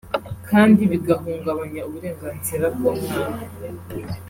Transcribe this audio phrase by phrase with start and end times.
[0.49, 3.41] kandi bigahungabanya uburenganzira bw’umwana